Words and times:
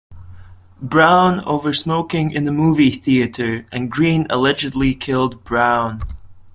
Brown 0.81 1.41
over 1.41 1.73
smoking 1.73 2.31
in 2.31 2.45
the 2.45 2.51
movie 2.51 2.89
theater, 2.89 3.67
and 3.71 3.91
Green 3.91 4.25
allegedly 4.31 4.95
killed 4.95 5.43
Brown. 5.43 6.01